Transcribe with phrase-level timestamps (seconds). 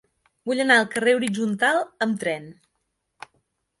[0.51, 2.49] Vull anar al carrer Horitzontal amb tren.